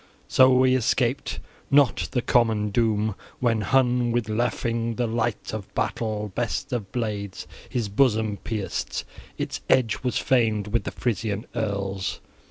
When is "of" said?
5.53-5.71, 6.73-6.91